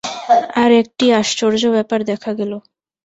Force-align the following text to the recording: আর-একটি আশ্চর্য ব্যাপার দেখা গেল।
আর-একটি 0.63 1.05
আশ্চর্য 1.21 1.63
ব্যাপার 1.75 1.99
দেখা 2.03 2.31
গেল। 2.33 2.51